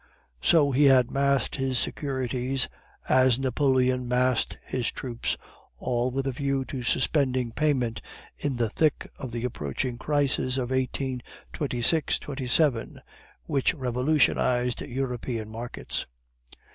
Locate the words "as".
3.07-3.37